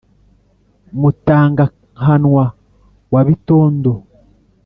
mutanga-nkanwa 0.99 2.45
wa 3.13 3.21
bitondo, 3.27 3.93